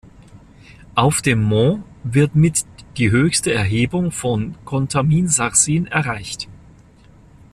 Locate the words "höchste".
3.11-3.53